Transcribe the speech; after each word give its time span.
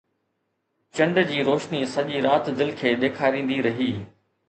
چنڊ 0.99 1.19
جي 1.33 1.45
روشني 1.51 1.83
سڄي 1.93 2.25
رات 2.29 2.51
دل 2.65 2.75
کي 2.83 2.99
ڏيکاريندي 3.07 3.65
رهي 3.71 3.93